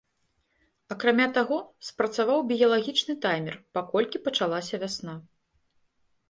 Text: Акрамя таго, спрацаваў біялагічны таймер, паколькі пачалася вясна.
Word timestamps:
Акрамя 0.93 1.27
таго, 1.37 1.57
спрацаваў 1.89 2.39
біялагічны 2.53 3.13
таймер, 3.27 3.55
паколькі 3.79 4.23
пачалася 4.25 4.81
вясна. 4.87 5.15